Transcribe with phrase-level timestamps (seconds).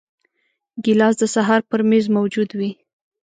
[0.83, 2.71] ګیلاس د سهار پر میز موجود وي.